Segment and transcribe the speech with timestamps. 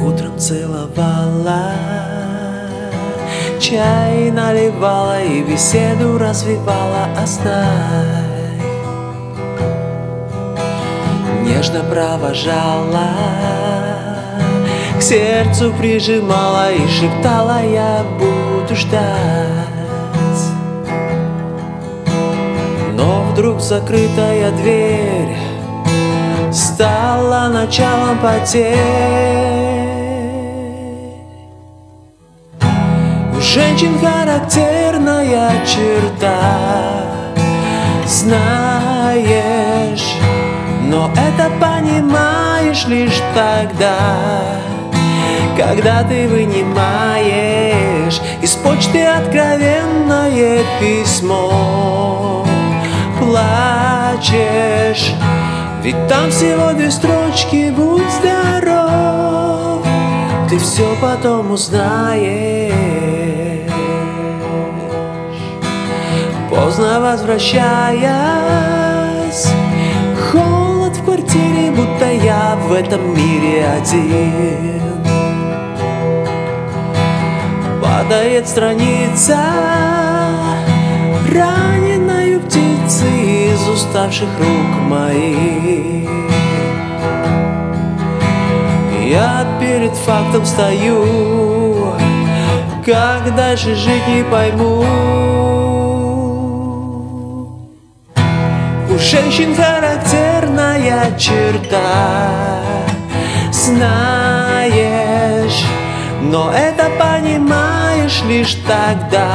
[0.00, 1.72] Утром целовала
[3.60, 7.08] Чай наливала и беседу развивала.
[7.20, 8.28] Оставь.
[11.42, 13.08] Нежно провожала
[14.96, 18.98] К сердцу прижимала и шептала Я буду ждать
[22.94, 25.36] Но вдруг закрытая дверь
[26.52, 29.57] Стала началом потерь
[33.38, 37.04] У женщин характерная черта.
[38.04, 39.36] Знаешь,
[40.82, 43.94] но это понимаешь лишь тогда
[45.56, 52.44] Когда ты вынимаешь из почты откровенное письмо.
[53.20, 55.14] Плачешь,
[55.84, 59.86] ведь там всего две строчки «Будь здоров»
[60.50, 62.87] Ты все потом узнаешь
[66.64, 68.02] Поздно возвращаясь
[70.32, 74.82] Холод в квартире, будто я в этом мире один.
[77.80, 79.38] Падает страница
[81.32, 86.08] Раненою птицей из уставших рук моих.
[89.06, 91.94] Я перед фактом стою
[92.84, 95.27] Как дальше жить не пойму
[98.98, 102.60] У женщин характерная черта.
[103.52, 104.82] Знаешь,
[106.20, 109.28] но это понимаешь лишь тогда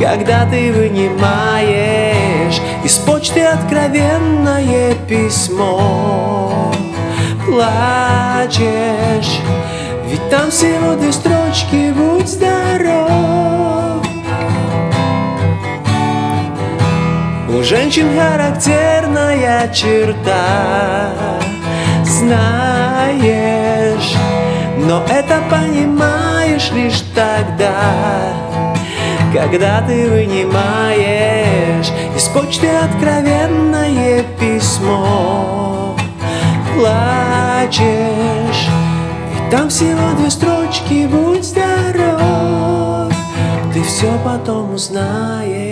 [0.00, 6.72] Когда ты вынимаешь из почты откровенное письмо.
[7.46, 9.38] Плачешь,
[10.08, 11.39] ведь там всего две строчки
[17.60, 21.12] У женщин характерная черта.
[22.02, 23.20] Знаешь,
[24.78, 28.32] но это понимаешь лишь тогда
[29.34, 35.94] Когда ты вынимаешь из почты откровенное письмо.
[36.74, 37.82] Плачешь,
[39.34, 43.12] ведь там всего две строчки «Будь здоров»
[43.74, 45.69] Ты все потом узнаешь